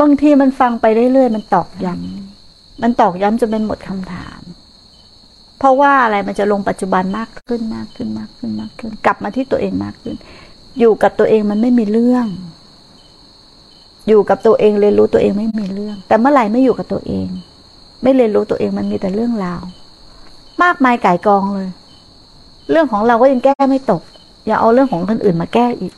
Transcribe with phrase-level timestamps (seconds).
[0.00, 4.40] บางทีมันฟังไปเรื่อยๆมันตอกย้ำมันตอกย้ำจนเป็นหมดคำถาม
[5.58, 10.16] เพราะว่าอะไรมันจะลงปัจจุบันมากขึ้นมากขึ้นมากขึ้นมากขึ้น กลับมาที่ตัวเองมากขึ้น
[10.78, 12.26] อยู่กับตัวเองมันไม่มีเรื่อง
[14.08, 17.26] อยู่กับตัวเองเรียนรู้ตัวเองไม่มีเรื่อง แต่เมื่อไหร่ไม่อยู่กับตัวเอง
[18.02, 19.62] ไม่เรียนรู้ตัวเองมันมีแต่เรื่องราว
[20.62, 21.70] มากมายไก่กองเลย
[22.70, 24.02] เรื่องของเราก็ยังแก้ไม่ตก
[24.46, 25.92] อย่าเอาเรื่องของคนอื่นมาแก้อีก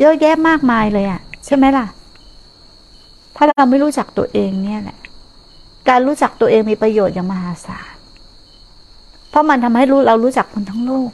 [0.00, 1.86] เยอะแยะมากมายเลยอะ่ะ ใช่ไหมล่ะ
[3.42, 4.98] ถ้าเราไม่รู้จักตัวเองเนี่ยแหละ
[5.88, 7.94] การรู้จักตัวเองมีประโยชน์อย่างมหาศาล
[9.30, 11.10] เพราะมันทำให้รู้เรารู้จักคนทั้งโลก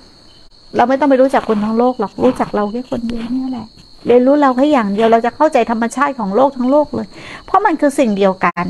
[0.77, 3.67] เราไม่ต้องไปรู้จักคนทั้งโลกหรอก รู้จักเราแค่คนเดียวเนี่ยแหละ
[4.07, 7.07] เรียนรู้เราแค่อย่างเดียว เราจะเข้าใจธรรมชาติของโลกทั้งโลกเลย
[7.45, 8.65] เพราะมันคือสิ่งเดียวกัน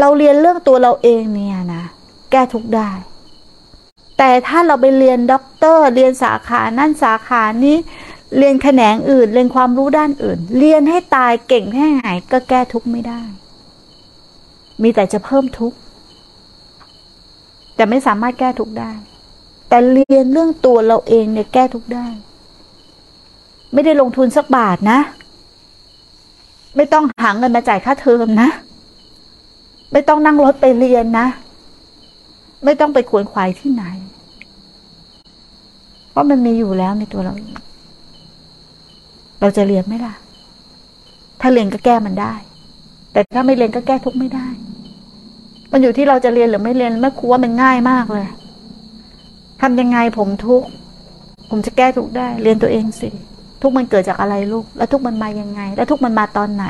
[0.00, 1.84] เราเรียนเรื่องตัวเราเองเนี่ยนะ
[2.30, 2.90] แก้ทุกข์ได้
[4.18, 7.76] แต่ถ้าเราไปเรียนด็อกเตอร์ เรียนสาขานั่นสาขานี้
[8.36, 13.20] เรียนแขนงอื่น เรียนความรู้ด้านอื่น เรียนให้ตายเก่งแค่ไหนก็แก้ทุกข์ไม่ได้
[14.82, 15.78] มีแต่จะเพิ่มทุกข์
[17.74, 18.90] แต่ไม่สามารถแก้ทุกข์ได้
[19.68, 22.06] แต่เรียนเรื่องตัวเราเองเนี่ยแก้ทุกข์ได้
[23.72, 24.98] ไม่ได้ลงทุนสักบาทนะ
[26.76, 28.48] ไม่ต้องหาเงินมาจ่ายค่าเทอมนะ
[29.92, 31.26] ไม่ต้องนั่งรถไปเรียนนะ
[32.64, 33.84] ไม่ต้องไปขวนขวายที่ไหน
[36.10, 37.54] เพราะมันมีอยู่แล้วในตัวเราเอง
[39.40, 40.14] เราจะเรียนไหมล่ะ
[41.40, 42.34] ถ้าเรียนก็แก้มันได้
[43.12, 44.46] แต่ถ้าไม่เรียนก็แก้ทุกไม่ได้
[45.72, 48.26] มันอยู่ที่เราจะเรียนหรือไม่เรียนแม่ครูว่ามันง่ายมากเลย
[49.60, 50.62] ทำยังไงผมทุก
[51.50, 53.08] ผมจะแก้ทุกได้ เรียนตัวเองสิ
[53.62, 56.66] ทุกมันเกิดจากอะไรลูก แล้วทุกมันมายังไง แล้วทุกมันมาตอนไหน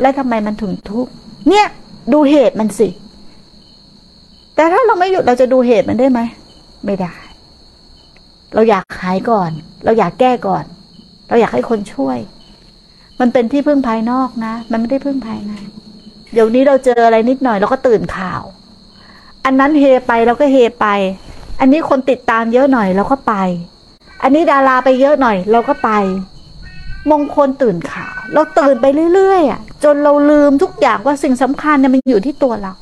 [0.00, 1.06] และทำไมมันถึงทุก
[1.48, 1.66] เนี่ย
[2.12, 2.88] ดูเหตุมันสิ
[4.54, 6.20] แต่ถ้าเราไม่หยุดเราจะดูเหตุมันได้ไหม
[6.84, 7.14] ไม่ได้
[8.54, 9.50] เราอยากหายก่อน
[9.84, 10.64] เราอยากแก้ก่อน
[11.30, 12.18] เราอยากให้คนช่วย
[13.20, 15.52] มันเป็นที่พึ่งภายนอกนะ มันไม่ได้พึ่งภายใน
[16.32, 18.42] เดี๋ยวนี้เราเจออะไรนิดหน่อยเราก็ตื่นข่าว
[19.44, 20.86] อันนั้นเฮไปเราก็เฮไป
[21.60, 23.34] อันนี้คนติดตามเยอะหน่อยเราก็ไป
[24.22, 25.90] อันนี้ดาราไปเยอะหน่อยเราก็ไป
[27.10, 32.72] มงคลตื่นข่าว เราตื่นไปเรื่อยๆอะจนเราลืมทุกอย่างว่าสิ่งสำคัญเนี่ยมันอยู่ที่ตัวเรา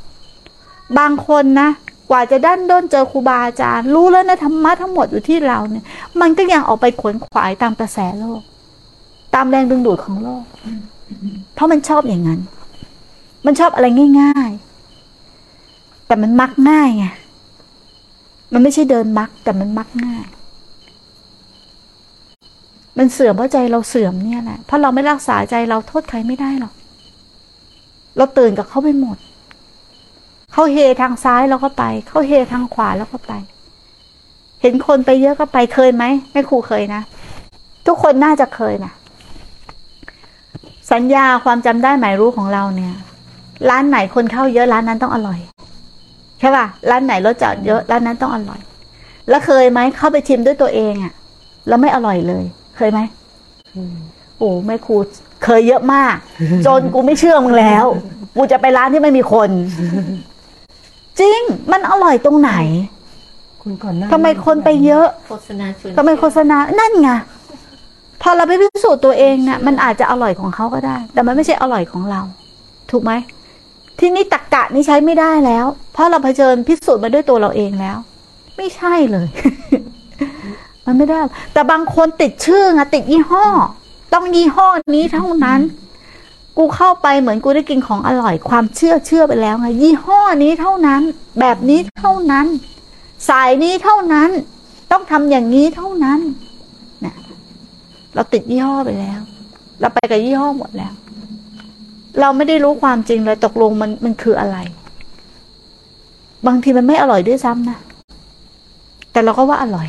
[0.98, 1.68] บางคนนะ
[2.10, 5.84] กว่าจะด้นด้นเจอครูบาอาจารย์ รู้แล้วนะธรรมะทั้งหมดอยู่ที่เราเนี่ย
[6.20, 8.42] มันก็ยังออกไปขวนขวายตามกระแสโลก
[9.34, 10.44] ตามแรงดึงดูดของโลก
[11.54, 12.40] เพราะมันชอบอย่างนั้น
[13.46, 13.86] มันชอบอะไร
[14.20, 14.50] ง่าย
[15.28, 17.06] ๆ แต่มันมักง่ายไง
[18.52, 20.26] มันไม่ใช่เดินมักแต่มันมักง่าย
[22.98, 26.74] มันเสื่อมเพราะใจเราเสื่อมเนี่ยแหละเพราะเราไม่รักษาใจเราโทษใครไม่ได้หรอก
[28.16, 29.16] เราตื่นกับเขาไปหมด
[30.58, 33.32] เขาเฮทางซ้ายเราก็ไป เขาเฮทางขวาแล้วก็ไป
[34.62, 37.02] เห็นคนไปเยอะก็ไปเคยไหมแม่ครูเคยนะ
[37.86, 38.92] ทุกคนน่าจะเคยนะ
[40.92, 42.94] สัญญาความจำได้หมายรู้ของเราเนี่ย
[43.70, 45.38] ร้านไหนคนเข้าเยอะร้านนั้นต้องอร่อย
[46.40, 48.60] ใช่ป่ะร้านไหนรสจัดเยอะร้านนั้นต้องอร่อย
[49.28, 51.12] แล้วเคยไหมเข้าไปชิมด้วยตัวเองอะ
[51.68, 52.44] แล้วไม่อร่อยเลย
[52.76, 53.00] เคยไหม
[54.38, 54.96] โอ้แม่ครู
[55.44, 56.16] เคยเยอะมาก
[56.66, 57.84] จนกูไม่เชื่อมึงแล้ว
[58.36, 59.50] กูจะไปร้านที่ไม่มีคน
[61.20, 61.40] จริง
[61.72, 62.52] มันอร่อยตรงไหน
[63.62, 67.10] คุณก่อนหน้าทำไมคนไปเยอะโฆษณาชวนทำไมโฆษณานั่นไง
[68.22, 72.20] พอเราไปพิสูจน์ตัวเองเนี่ยมันอาจจะอร่อยของเขาก็ได้ แต่มันไม่ใช่อร่อยของเรา
[72.90, 73.12] ถูกไหม
[73.98, 77.96] ที่นี่ตักกะนี่ใช้ไม่ได้แล้ว เพราะเราเผชิญพิสูจน์มาด้วยตัวเราเองแล้ว
[78.56, 79.28] ไม่ใช่เลย
[80.86, 81.20] มันไม่ได้
[81.52, 83.46] แต่บางคนติดชื่อไงติดยี่ห้อ
[84.14, 85.60] ต้องยี่ห้อนี้เท่านั้น
[86.60, 91.02] กูเข้าไปเหมือนกูได้กินของอร่อย ความเชื่อเชื่อไปแล้วไงยี่ห้อนี้เท่านั้น
[91.40, 92.46] แบบนี้เท่านั้น
[93.28, 94.30] สายนี้เท่านั้น
[94.92, 96.20] ต้องทำอย่างนี้เท่านั้น
[97.04, 97.14] นะ
[98.14, 99.20] เราติดยี่ห้อไปแล้ว
[99.80, 100.92] เราไปกับยี่ห้อหมดแล้ว
[102.20, 104.56] เราไม่ได้รู้ความจริงเลยตกลงมันมันคืออะไร
[106.46, 107.78] บางทีมันไม่อร่อยด้วยซ้ำนะ
[109.12, 109.88] แต่เราก็ว่าอร่อย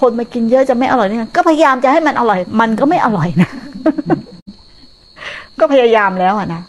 [0.00, 3.50] คนมากินเยอะจะไม่อร่อยนี่ไงก็พยายามจะให้มันอร่อย มันก็ไม่อร่อยนะ
[5.60, 6.62] ก็พยายามแล้วอะนะ